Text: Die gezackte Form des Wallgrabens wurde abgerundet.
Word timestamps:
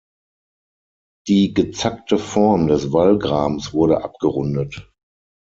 Die 1.27 1.53
gezackte 1.53 2.17
Form 2.17 2.65
des 2.65 2.91
Wallgrabens 2.91 3.71
wurde 3.71 4.03
abgerundet. 4.03 4.89